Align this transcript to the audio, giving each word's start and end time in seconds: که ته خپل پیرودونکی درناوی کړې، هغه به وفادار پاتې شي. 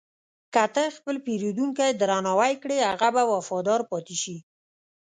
که 0.53 0.63
ته 0.75 0.83
خپل 0.97 1.15
پیرودونکی 1.25 1.89
درناوی 1.99 2.53
کړې، 2.63 2.77
هغه 2.89 3.07
به 3.15 3.23
وفادار 3.33 3.81
پاتې 3.91 4.15
شي. 4.21 4.37